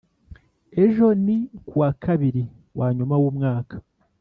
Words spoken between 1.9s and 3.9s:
kabiri wanyuma w’umwaka